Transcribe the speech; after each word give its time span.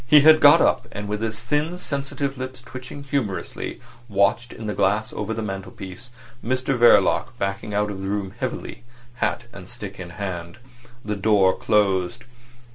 He 0.07 0.21
had 0.21 0.39
got 0.39 0.61
up, 0.61 0.87
and 0.91 1.07
with 1.07 1.21
his 1.21 1.39
thin 1.39 1.77
sensitive 1.77 2.35
lips 2.35 2.63
twitching 2.63 3.03
humorously, 3.03 3.79
watched 4.09 4.51
in 4.51 4.65
the 4.65 4.73
glass 4.73 5.13
over 5.13 5.31
the 5.31 5.43
mantelpiece 5.43 6.09
Mr 6.43 6.75
Verloc 6.75 7.37
backing 7.37 7.75
out 7.75 7.91
of 7.91 8.01
the 8.01 8.07
room 8.07 8.33
heavily, 8.39 8.83
hat 9.17 9.45
and 9.53 9.69
stick 9.69 9.99
in 9.99 10.09
hand. 10.17 10.57
The 11.05 11.15
door 11.15 11.55
closed. 11.55 12.23